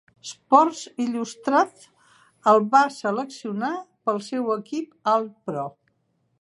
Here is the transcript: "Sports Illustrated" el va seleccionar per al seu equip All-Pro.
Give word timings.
"Sports 0.27 0.79
Illustrated" 1.03 1.83
el 2.53 2.63
va 2.73 2.81
seleccionar 2.97 3.73
per 4.07 4.17
al 4.17 4.21
seu 4.33 4.51
equip 4.59 5.15
All-Pro. 5.17 5.71